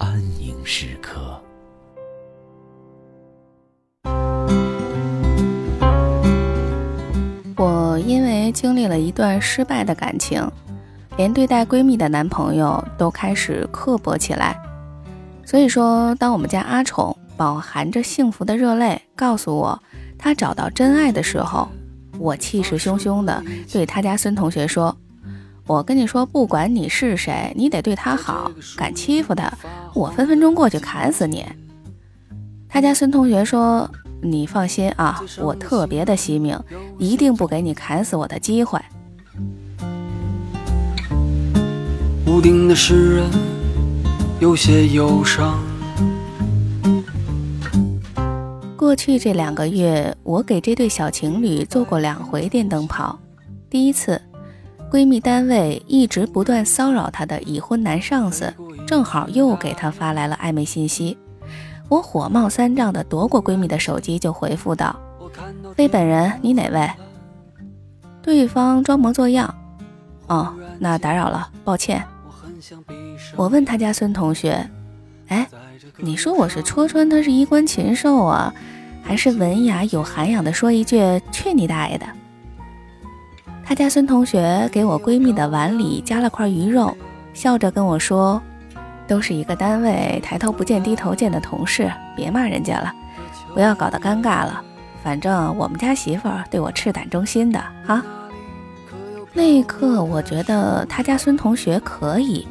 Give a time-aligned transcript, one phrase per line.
[0.00, 1.38] 安宁时刻。
[7.54, 10.42] 我因为经历了一段失败的感情，
[11.18, 14.58] 连对待闺蜜的男朋友都开始刻薄起来。
[15.44, 19.78] 所以说，当我们家阿宠饱含着幸福的热泪告诉我
[20.16, 21.68] 他找到真爱的时候，
[22.18, 24.96] 我气势汹汹的对他家孙同学说。
[25.70, 28.50] 我跟你说，不管你是谁，你得对他好。
[28.76, 29.48] 敢欺负他，
[29.94, 31.46] 我分分钟过去砍死你。
[32.68, 33.88] 他家孙同学说
[34.20, 36.58] ：“你放心啊，我特别的惜命，
[36.98, 38.80] 一定不给你砍死我的机会。”
[42.26, 43.30] 屋顶的诗人
[44.40, 45.56] 有些忧伤。
[48.76, 53.16] 过去这两个月，我给这对小情侣做过两回电灯泡。
[53.70, 54.20] 第一次。
[54.90, 58.52] 闺蜜单位一直不断骚扰她的已婚男上司，
[58.86, 61.16] 正好又给她发来了暧昧信息。
[61.88, 64.94] 我火冒三丈的夺过闺蜜的手机，就回复道
[65.76, 66.90] ：“非本人，你哪位？”
[68.20, 69.54] 对方装模作样
[70.26, 72.04] ：“哦，那打扰了，抱歉。”
[73.36, 74.68] 我问他家孙同学
[75.28, 75.48] ：“哎，
[75.98, 78.52] 你说我是戳穿他是衣冠禽兽啊，
[79.04, 81.00] 还是文雅有涵养的说一句
[81.30, 82.04] 去你大爷的？”
[83.70, 86.92] 他家孙同学给我闺蜜的碗里加了块鱼肉，
[87.32, 88.42] 笑着跟我说
[89.06, 92.92] ：“都是一个单位，抬头不见低头见的同事，别骂人家了，
[93.54, 94.60] 不要搞得尴尬了。
[95.04, 98.02] 反正我们家媳妇儿对我赤胆忠心的哈。”
[99.32, 102.48] 那一刻，我觉得他家孙同学可以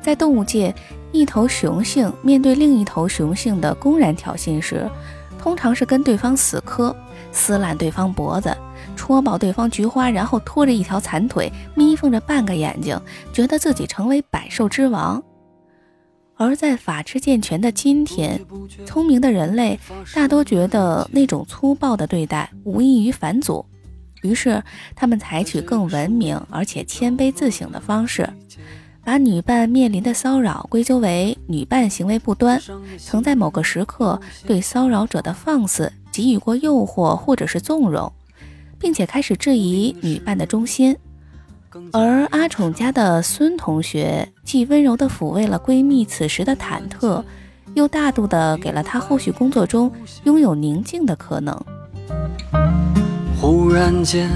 [0.00, 0.74] 在动物界，
[1.12, 4.88] 一头雄性面对另一头雄性的公然挑衅时，
[5.38, 6.96] 通常是跟对方死磕，
[7.30, 8.56] 撕烂对方脖子。
[9.00, 13.00] 戳爆对方菊花，然后拖着一条残腿，眯缝着半个眼睛，
[13.32, 15.22] 觉得自己成为百兽之王。
[16.36, 18.38] 而在法制健全的今天，
[18.84, 19.80] 聪明的人类
[20.14, 23.64] 大多觉得那种粗暴的对待无异于反祖，
[24.20, 24.62] 于是
[24.94, 28.28] 他们采取更文明而且谦卑自省的方式，
[29.02, 32.60] 把女伴面临的骚扰归咎为女伴行为不端，
[32.98, 38.12] 曾在某个时刻对骚扰者的放肆给予过诱惑或者是纵容。
[38.80, 40.96] 并且开始质疑女伴的忠心，
[41.92, 47.22] 而阿宠家的孙同学既温柔地抚慰了闺蜜此时的忐忑，
[47.74, 49.92] 又大度地给了她后续工作中
[50.24, 51.54] 拥有宁静的可能。
[53.38, 54.30] 忽然间，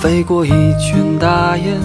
[0.00, 1.80] 飞过一群大雁。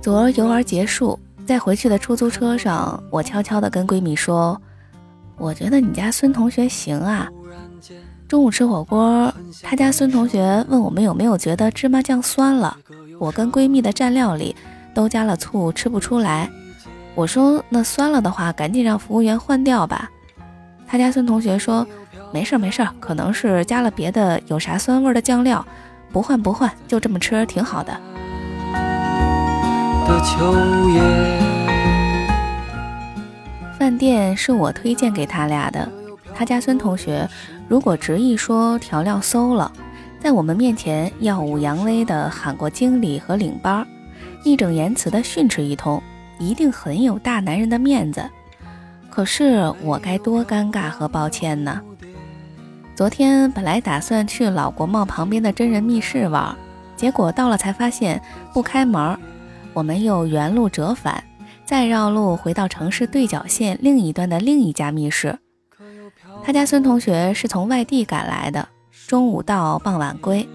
[0.00, 4.60] 左儿游玩结束，在回去的出租车上，我悄悄地跟闺蜜说
[5.38, 7.30] ：“我觉得你家孙同学行啊。”
[8.32, 9.30] 中午吃火锅，
[9.62, 12.74] 他家孙同学问我们有没有觉得芝麻酱酸了。
[13.18, 14.56] 我跟闺蜜的蘸料里
[14.94, 16.48] 都加了醋，吃不出来。
[17.14, 20.10] 我说那酸了的话，赶紧让服务员换掉吧。
[20.86, 21.86] 他家孙同学说
[22.32, 25.62] 没事没事，可能是加了别的有啥酸味的酱料，
[26.10, 27.92] 不换不换，就这么吃挺好的。
[33.78, 35.86] 饭店是我推荐给他俩的。
[36.34, 37.28] 他家孙同学
[37.68, 39.70] 如果执意说调料馊了，
[40.18, 43.86] 在我们面前耀武扬威地喊过经理和领班，
[44.44, 46.02] 义正言辞地训斥一通，
[46.38, 48.22] 一定很有大男人的面子。
[49.10, 51.80] 可是我该多尴尬和抱歉呢？
[52.94, 56.54] 昨天本来打算去老国贸旁边的真人密室玩，
[56.96, 58.20] 结果到了才发现
[58.52, 59.18] 不开门，
[59.72, 61.22] 我们又原路折返，
[61.64, 65.38] 再绕路回到城市对角线另一端的另一家密室。
[66.44, 68.68] 他家孙同学是从外地赶来的，
[69.06, 70.48] 中午到，傍晚归，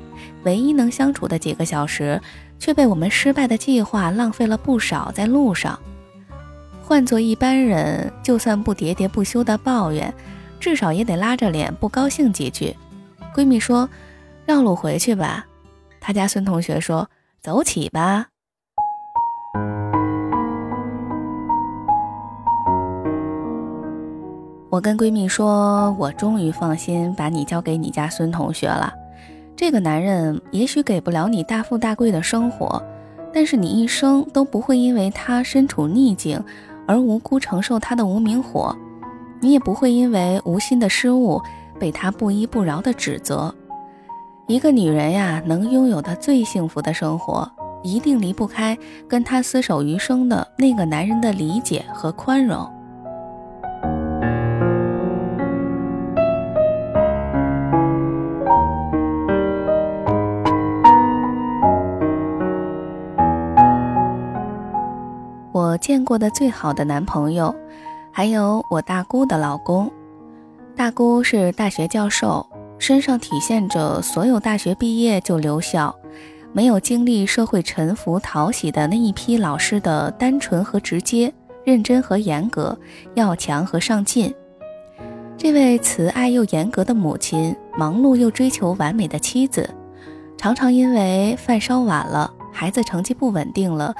[0.43, 2.21] 唯一能相处的几个小时，
[2.59, 5.79] 却被我们失败的计划浪费了不少在路上。
[6.83, 10.13] 换做一般人，就算不喋喋不休的抱怨，
[10.59, 12.75] 至少也得拉着脸不高兴几句。
[13.33, 13.89] 闺蜜说
[14.45, 15.45] ：“绕路回去吧。”
[15.99, 17.09] 她家孙同学说
[17.41, 18.27] ：“走起吧。”
[24.69, 28.93] 我跟闺蜜说：“我终于放心把你交给你家孙同学了。
[29.55, 32.81] 这个男人也许给不了你大富大贵的生活，
[33.33, 36.43] 但是你一生都不会因为他身处逆境。”
[36.89, 38.73] 而无辜承受他的无名火，
[39.41, 41.41] 你也不会因为无心的失误
[41.77, 43.53] 被他不依不饶的指责。
[44.47, 47.51] 一个女人呀，能拥有的最幸福的生活，
[47.83, 52.65] 一定离不开跟他厮守余生的那个男人的理解和宽容。
[65.77, 67.55] 见过的最好的男朋友，
[68.11, 69.91] 还有我大姑的老公。
[70.75, 72.45] 大姑是大学教授，
[72.77, 75.95] 身上体现着所有大学毕业就留校，
[76.53, 81.33] 没有经历社会沉浮讨喜的那一批老师的单纯和直接，
[81.63, 82.77] 认真和严格，
[83.15, 84.33] 要强和上进。
[85.37, 89.69] 这位慈爱又严格的母亲，忙碌又追求完美的妻子，
[90.37, 93.93] 常常因为饭烧晚了，孩子成绩不稳定了。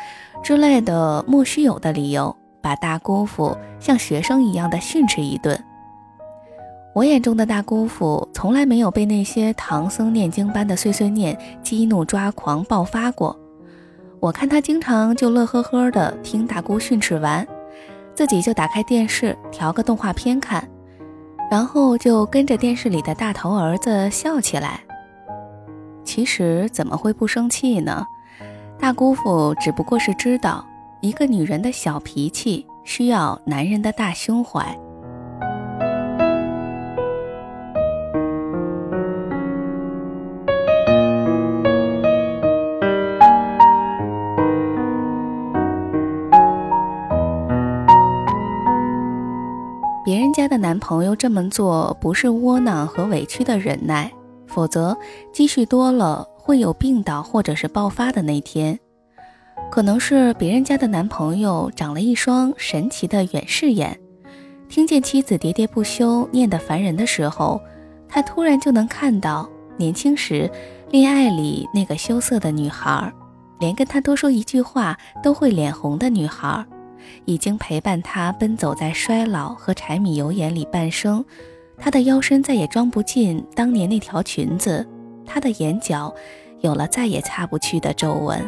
[0.43, 5.61] 之类的莫须有的理由，把大姑父像学生一样的训斥一顿。
[6.95, 13.37] 我眼中的大姑父从来没有被那些唐僧念经般的碎碎念激怒抓狂爆发过。
[14.19, 17.45] 我看他经常就乐呵呵的听大姑训斥完，
[18.15, 20.67] 自己就打开电视调个动画片看，
[21.51, 24.79] 然后就跟着电视里的大头儿子笑起来。
[26.03, 28.03] 其实怎么会不生气呢？
[28.79, 30.65] 大姑父只不过是知道，
[31.01, 34.63] 一个女人的小脾气需要男人的大胸怀。
[50.05, 54.09] 别人家的男朋友这么做，不是窝囊和委屈的忍耐，
[54.45, 54.97] 否则
[55.33, 56.25] 积蓄多了。
[56.47, 58.79] 会有病倒或者是爆发的那天，
[59.69, 63.99] 可能是别人家的男朋友长了一双神奇的远视眼，
[64.69, 67.59] 听见妻子喋喋不休念得烦人的时候，
[68.07, 70.49] 他突然就能看到年轻时
[70.89, 73.11] 恋爱里那个羞涩的女孩，
[73.59, 76.65] 连跟他多说一句话都会脸红的女孩，
[77.25, 81.25] 已经陪伴他奔走在衰老和柴米油盐里半生，
[81.77, 84.87] 他的腰身再也装不进当年那条裙子。
[85.27, 86.11] 他的眼角
[86.61, 88.41] 有了再也擦不去的皱纹。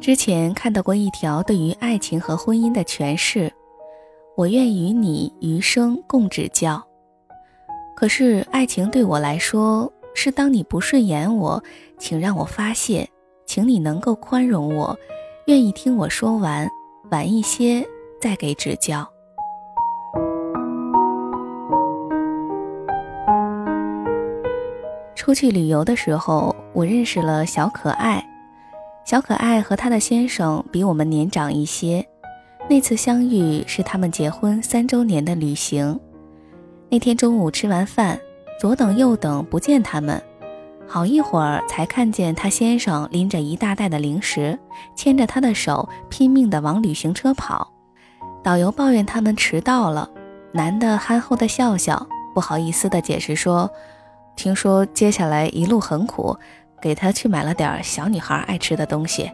[0.00, 3.50] 之前看到过一条对于爱情和婚姻的诠释
[4.36, 6.82] ：“我愿与你余生共指教。”
[7.94, 11.62] 可是爱情对我来说，是当你不顺眼我，
[11.98, 13.08] 请让我发泄。
[13.54, 14.98] 请你能够宽容我，
[15.44, 16.66] 愿意听我说完，
[17.10, 17.86] 晚一些
[18.18, 19.06] 再给指教。
[25.14, 28.26] 出去旅游的时候，我认识了小可爱。
[29.04, 32.02] 小可爱和他的先生比我们年长一些。
[32.70, 36.00] 那次相遇是他们结婚三周年的旅行。
[36.88, 38.18] 那天中午吃完饭，
[38.58, 40.18] 左等右等不见他们。
[40.88, 44.58] 好一会儿才看见他先生拎着一大袋的零食，
[44.94, 47.72] 牵着他的手拼命地往旅行车跑。
[48.42, 50.10] 导游抱怨他们迟到了，
[50.52, 53.70] 男的憨厚的笑笑，不好意思地解释说
[54.36, 56.36] ：“听说接下来一路很苦，
[56.80, 59.30] 给他去买了点小女孩爱吃的东西。”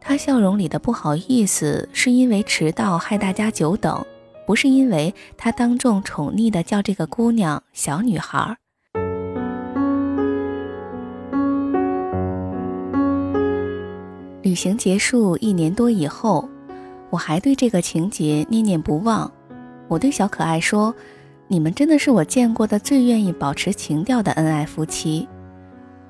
[0.00, 4.06] 他笑容里的不好意思，是因为迟到害大家久等，
[4.46, 8.56] 不是因为他当众宠溺地叫这个姑娘小女孩。
[14.42, 16.48] 旅行结束一年多以后，
[17.10, 19.30] 我还对这个情节念念不忘。
[19.86, 20.94] 我对小可爱说
[21.46, 25.28] ：“你们真的是我见过的最愿意保持情调的恩爱夫妻。”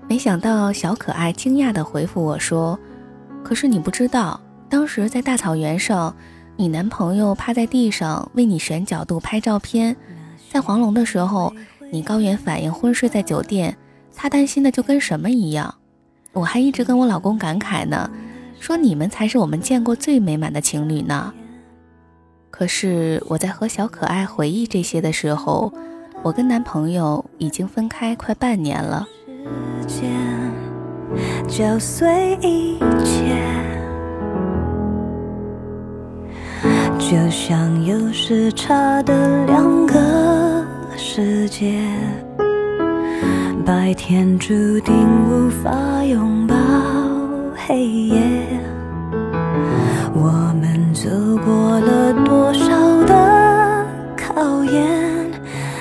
[0.08, 2.78] 没想到小可爱惊讶地回复我说
[3.42, 6.14] ：“可是你不知道，当时在大草原上，
[6.56, 9.92] 你男朋友趴在地上为你选角度拍照片；
[10.52, 11.52] 在黄龙的时候，
[11.90, 13.76] 你高原反应昏睡在酒店，
[14.14, 15.74] 他担心的就跟什么一样。”
[16.32, 18.10] 我还一直跟我老公感慨呢，
[18.60, 21.34] 说你们才是我们见过最美满的情侣呢。
[22.50, 25.72] 可是我在和小可爱回忆这些的时候，
[26.22, 29.06] 我跟男朋友已经分开快半年了。
[31.48, 33.36] 就随一切，
[36.98, 40.64] 就像有时差的两个
[40.96, 41.82] 世界，
[43.70, 44.48] 白天注
[44.80, 44.92] 定
[45.28, 46.56] 无法拥抱
[47.54, 48.20] 黑夜。
[50.12, 51.08] 我们走
[51.44, 52.66] 过了多少
[53.04, 53.86] 的
[54.16, 55.30] 考验，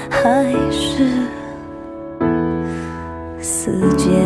[0.07, 1.09] 还是
[3.41, 4.23] 死结。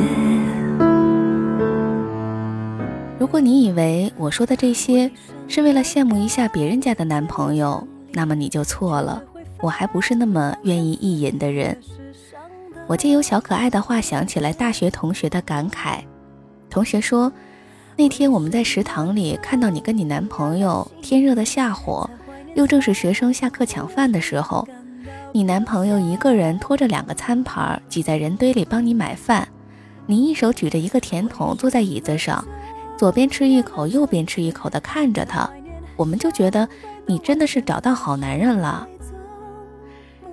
[3.18, 5.10] 如果你以为我说的这些
[5.48, 9.24] 是为了羡慕一下别人家的男朋友，那么你就错了。
[9.62, 11.78] 我还不是那么愿意意淫的人。
[12.88, 16.00] 我借由小可爱的话想起来大学同学的感慨。
[16.70, 17.32] 同学说，
[17.96, 22.10] 那天我们在食堂里看到你跟你男朋友，天热的下火，
[22.56, 24.68] 又正是学生下课抢饭的时候，
[25.32, 29.48] 你男朋友一个人拖着两个餐盘挤在人堆里帮你买饭，
[30.06, 32.44] 你一手举着一个甜筒坐在椅子上。
[32.98, 35.50] 左边吃一口，右边吃一口的看着他，
[35.96, 36.68] 我们就觉得
[37.06, 38.88] 你真的是找到好男人了。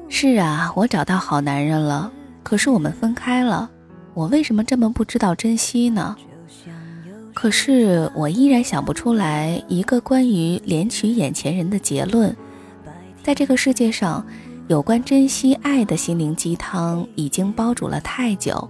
[0.09, 2.12] 是啊，我找到好男人了。
[2.50, 3.71] 可是我们分开了，
[4.12, 6.16] 我为什么这么不知道珍惜呢？
[7.33, 12.37] 可是我依然想不出来一个关于怜取眼前人的结论。
[13.23, 14.26] 在这个世界上，
[14.66, 18.69] 有关珍惜爱的心灵鸡汤已经煲煮了太久，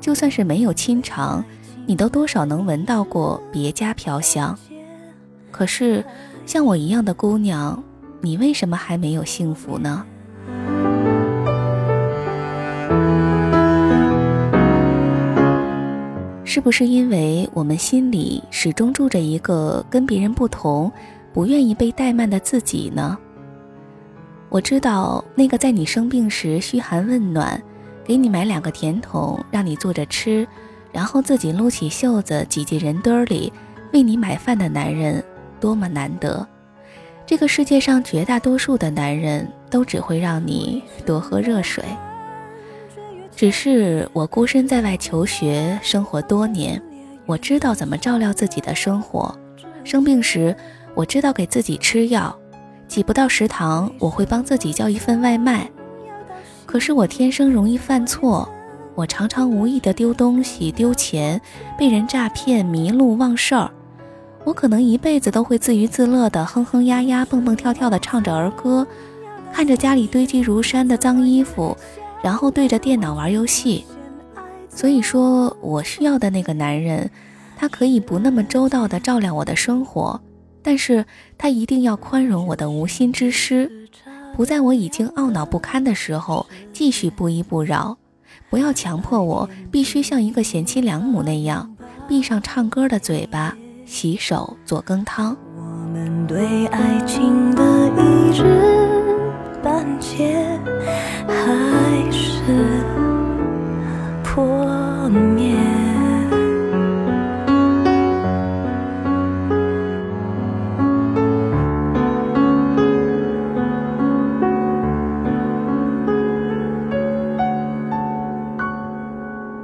[0.00, 1.44] 就算是没有亲尝。
[1.86, 4.58] 你都多少能闻到过别家飘香，
[5.52, 6.04] 可是
[6.44, 7.80] 像我一样的姑娘，
[8.20, 10.04] 你为什么还没有幸福呢？
[16.54, 20.92] 是不是因为我们心里始终住着一个跟别人不同、
[21.32, 23.16] 不愿意被怠慢的自己呢？
[24.50, 27.58] 我知道那个在你生病时嘘寒问暖，
[28.04, 30.46] 给你买两个甜筒，让你坐着吃。
[30.92, 33.50] 然后自己撸起袖子挤进人堆里，
[33.94, 35.24] 为你买饭的男人
[35.58, 36.46] 多么难得！
[37.24, 41.82] 这个世界上绝大多数的男人都只会让你多喝热水。
[43.34, 46.80] 只是我孤身在外求学，生活多年，
[47.26, 49.34] 我知道怎么照料自己的生活。
[49.84, 50.54] 生病时，
[50.94, 52.32] 我知道给自己吃药；
[52.86, 55.68] 挤不到食堂，我会帮自己叫一份外卖。
[56.66, 58.48] 可是我天生容易犯错。
[58.94, 61.40] 我常常无意的丢东西、丢钱，
[61.78, 63.70] 被人诈骗、迷路、忘事儿。
[64.44, 68.86] 我可能一辈子都会自娱自乐的哼哼呀呀、蹦蹦跳跳的唱着儿歌，
[69.50, 71.74] 看着家里堆积如山的脏衣服，
[72.22, 73.84] 然后对着电脑玩游戏。
[74.68, 77.10] 所以说我需要的那个男人，
[77.56, 80.20] 他可以不那么周到的照料我的生活，
[80.62, 81.04] 但是
[81.36, 83.70] 他一定要宽容我的无心之失，
[84.34, 87.98] 不在我已经懊恼不堪的时候继续不依不饶。
[88.48, 91.74] 不要强迫我，必须像一个贤妻良母那样，
[92.08, 95.36] 闭上唱歌的嘴巴，洗手做羹汤。
[95.56, 95.62] 我
[95.92, 98.44] 们对爱情的一知
[99.62, 100.58] 半解，
[104.22, 105.56] 破灭。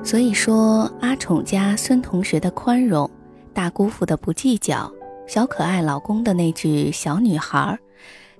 [0.04, 3.10] 所以说，阿宠家孙同学的宽容，
[3.52, 4.90] 大姑父的不计较，
[5.26, 7.78] 小可爱老公的那句“小女孩”，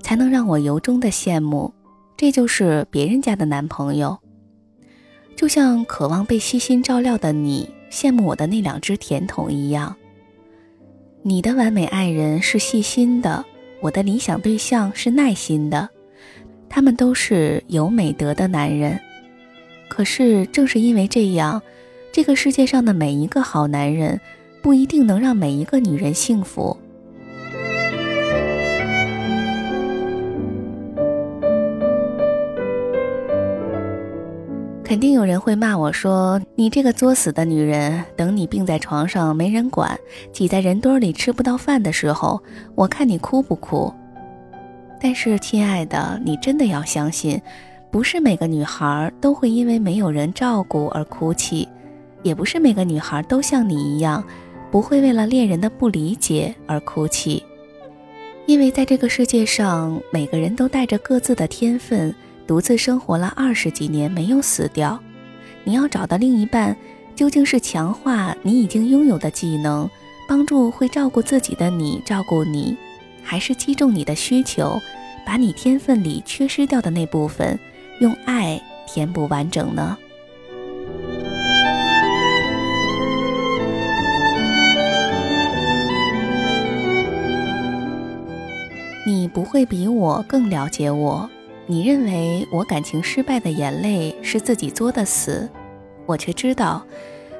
[0.01, 1.75] 才能让我由衷的羡慕。
[2.17, 4.19] 这就是别人家的男朋友，
[5.39, 9.95] 就像渴望被悉心照料的你羡慕我的那两只甜筒一样。
[11.23, 13.45] 你的完美爱人是细心的，
[13.81, 15.89] 我的理想对象是耐心的，
[16.69, 18.99] 他们都是有美德的男人。
[19.89, 21.63] 可是，正是因为这样，
[22.11, 24.21] 这个世界上的每一个好男人，
[24.61, 26.77] 不一定能让每一个女人幸福。
[34.89, 39.95] 肯定有人会骂我说：“你这个作死的女人，等你病在床上没人管，
[40.33, 42.43] 挤在人堆里吃不到饭的时候，
[42.75, 43.93] 我看你哭不哭？”
[44.99, 47.39] 但是，亲爱的，你真的要相信。
[47.91, 51.69] 不是每个女孩都会因为没有人照顾而哭泣，
[52.23, 54.25] 也不是每个女孩都像你一样，
[54.71, 57.45] 不会为了恋人的不理解而哭泣。
[58.47, 62.15] 因为在这个世界上，每个人都带着各自的天分，
[62.49, 64.99] 独自生活了二十几年没有死掉。
[65.65, 66.75] 你要找的另一半，
[67.15, 69.89] 究竟是强化你已经拥有的技能，
[70.27, 72.75] 帮助会照顾自己的你照顾你，
[73.23, 74.81] 还是击中你的需求，
[75.27, 77.61] 把你天分里缺失掉的那部分，
[78.01, 79.99] 用爱填补完整呢？
[89.07, 91.29] 你不会比我更了解我。
[91.71, 95.47] 你认为我感情失败的眼泪是自己作的死，
[96.07, 96.83] 我却知道，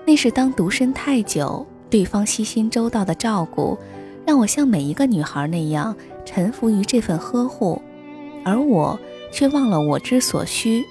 [0.07, 3.79] 那是当独身太久，对方悉心周到的照顾。
[4.27, 7.81] 让我像每一个女孩那样臣服于这份呵护，
[8.45, 9.01] 而我
[9.33, 10.85] 却忘了我之所需。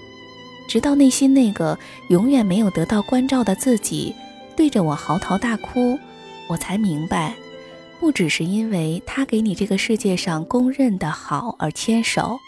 [0.68, 1.78] 直到内心那个
[2.10, 4.16] 永远没有得到关照的自己
[4.56, 6.00] 对着我嚎啕大哭，
[6.50, 7.36] 我才明白，
[8.00, 12.40] 不只是因为他给你这个世界上公认的好而牵手，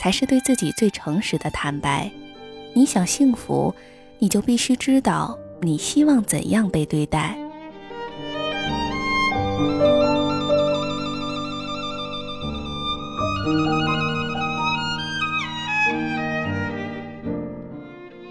[0.00, 2.10] 才是对自己最诚实的坦白。
[2.74, 3.74] 你想幸福，
[4.18, 7.36] 你就必须知道你希望怎样被对待。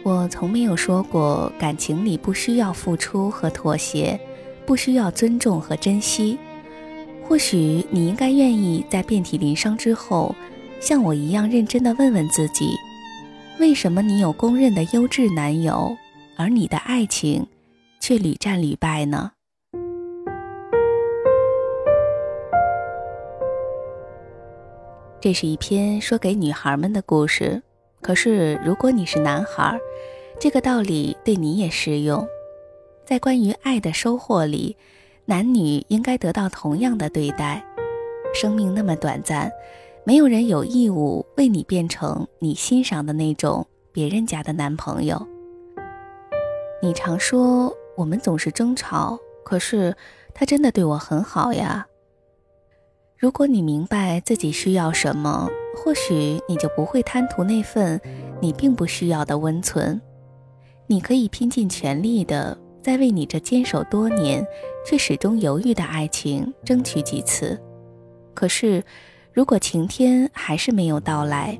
[0.03, 4.19] 我从没有说过感情里不需要付出和妥协，
[4.65, 6.37] 不需要尊重和珍惜。
[7.27, 10.35] 或许你应该愿意在遍体鳞伤之后，
[10.81, 12.75] 像我一样认真的问问自己：
[13.59, 15.95] 为什么你有公认的优质男友，
[16.35, 17.45] 而你的爱情
[17.99, 19.31] 却屡战屡败呢？
[25.19, 27.61] 这是一篇说给女孩们的故事。
[28.01, 29.79] 可是，如果你是男孩，
[30.39, 32.27] 这个道理对你也适用。
[33.05, 34.75] 在关于爱的收获里，
[35.25, 37.63] 男女应该得到同样的对待。
[38.33, 39.51] 生命那么短暂，
[40.03, 45.27] 没有人有义务为你变成你欣赏的那种别人家的男朋友。
[46.81, 49.95] 你常说我们总是争吵，可是
[50.33, 51.85] 他真的对我很好呀。
[53.15, 58.01] 如果你明白自己需要什么，或许你就不会贪图那份
[58.39, 60.01] 你并不需要的温存。
[60.87, 64.43] 你可以拼尽全力的再为你这坚守多年
[64.83, 67.61] 却始终犹豫的爱情争取几次。
[68.33, 68.83] 可是，
[69.33, 71.57] 如果晴天还是没有到来，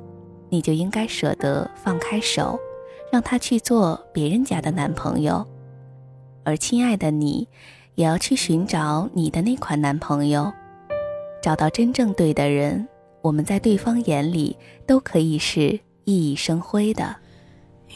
[0.50, 2.58] 你就应该舍得放开手，
[3.10, 5.46] 让他去做别人家的男朋友。
[6.44, 7.48] 而亲爱的你，
[7.94, 10.52] 也要去寻找你的那款男朋友。
[11.42, 12.86] 找到真正对的人，
[13.22, 14.56] 我们在对方眼里
[14.86, 17.16] 都可以是熠熠生辉的。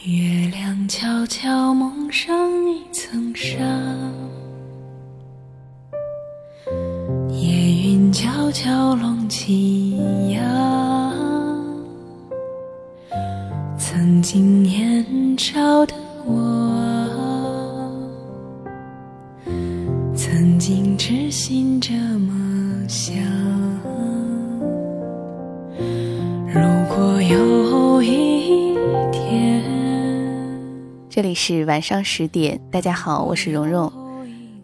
[0.05, 2.35] 月亮悄悄蒙上
[2.71, 3.59] 一层纱，
[7.37, 9.99] 夜云悄悄拢起
[10.31, 11.13] 呀。
[13.79, 15.05] 曾经年
[15.39, 15.93] 少的
[16.25, 16.33] 我，
[20.15, 23.15] 曾经痴心这么想。
[26.49, 28.75] 如果有一
[29.13, 29.63] 天，
[31.11, 34.06] 这里是晚上十点，大家好，我是蓉蓉。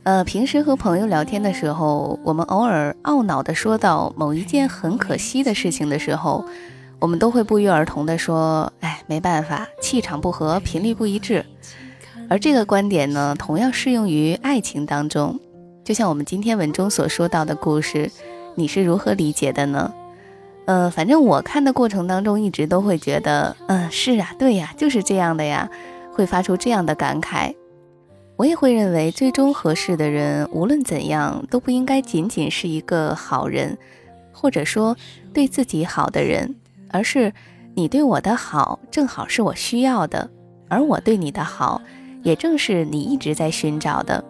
[0.05, 6.45] 呃，平时和朋友聊天的时候，我们偶尔懊恼的说到某一件很可惜的事情的时候，
[6.99, 11.47] 我们都会不约而同的说：“哎，没办法，气场不合，频率不一致。”
[12.29, 15.38] 而这个观点呢，同样适用于爱情当中。
[15.85, 18.11] 就像我们今天文中所说到的故事，
[18.57, 19.93] 你是如何理解的呢？
[20.65, 25.71] 呃，反正我看的过程当中，一直都会觉得，嗯，是啊，对呀，就是这样的呀，
[26.12, 27.55] 会发出这样的感慨。
[28.37, 33.79] 我也会认为，最终合适的人，无论怎样，都不应该仅仅是一个好人，
[34.33, 34.97] 或者说
[35.33, 36.57] 对自己好的人，
[36.90, 37.33] 而是
[37.75, 40.29] 你对我的好，正好是我需要的，
[40.68, 41.81] 而我对你的好，
[42.23, 44.25] 也正是你一直在寻找的，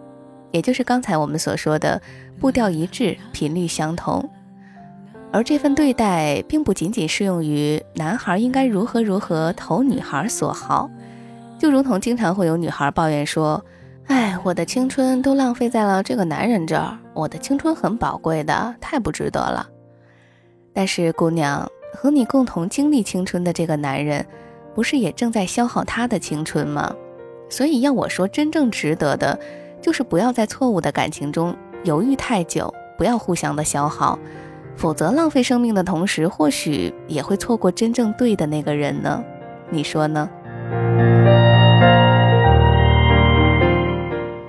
[0.51, 1.99] 也就是刚才我们所说的
[2.39, 4.29] 步调一致，频率相同。
[5.31, 10.87] 而这份对待并不仅仅适用于男孩应该如何如何投女孩所好，
[11.57, 13.65] 就如同经常会有女孩抱怨说
[14.07, 19.67] ：“哎，我的青春都浪费在了这个男人这儿，我的青春很宝贵的，太不值得了。”
[20.73, 24.25] 但是姑娘，和你共同经历青春的这个男人，
[24.73, 26.93] 不是也正在消耗他的青春吗？
[27.49, 29.39] 所以要我说，真正值得的，
[29.79, 34.17] 就是不要在错误的感情中犹豫太久，不要互相的消耗。
[34.75, 39.23] 否则，浪费生命的同时，或许也会错过真正对的那个人呢？
[39.69, 40.27] 你说呢？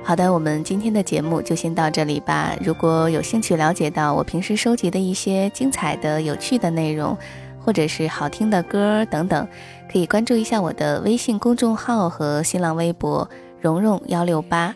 [0.06, 2.54] 好的，我们今天的节目就先到这里吧。
[2.62, 7.16] 如果有兴趣了解到我平时收集的一些精彩的、有趣的内容，
[7.64, 9.48] 或者是好听的歌等等，
[9.90, 13.28] 可以关注一下我的微信公众号和新浪微博
[13.62, 14.74] “蓉蓉幺六八”，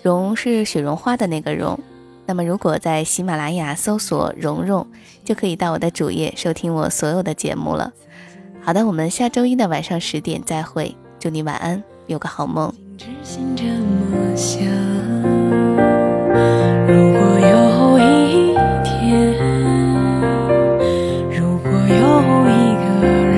[0.00, 1.76] 蓉是雪绒花的那个蓉。
[2.24, 4.86] 那么，如果在喜马拉雅搜索“蓉蓉”，
[5.24, 7.92] 就可以到我的主页收听我所有的节目了。
[8.62, 12.72] 好的，我们下周一的晚上十点再会，祝你晚安，有个好梦。
[14.34, 14.62] 想
[16.86, 18.54] 如果有一
[18.84, 19.34] 天，
[21.30, 21.96] 如果有
[22.48, 22.86] 一个
[23.34, 23.36] 人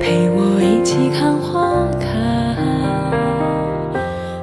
[0.00, 2.04] 陪我一起看花开，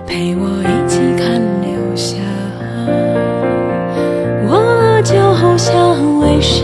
[0.07, 2.17] 陪我一起看流霞，
[4.47, 5.11] 我就
[5.57, 5.71] 想
[6.19, 6.63] 为谁，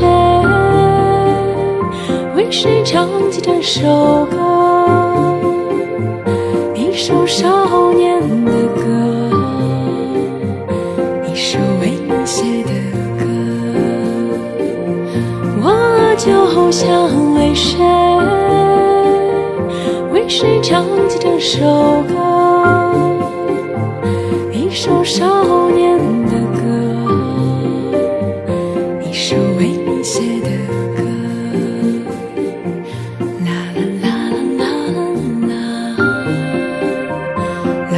[2.36, 4.39] 为谁唱起这首歌，
[7.10, 8.84] 首少年的歌，
[11.26, 12.70] 一首为你写的
[13.18, 13.26] 歌，
[15.64, 15.66] 我
[16.20, 17.80] 就想为谁，
[20.14, 22.04] 为谁唱起这首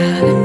[0.01, 0.40] 啊。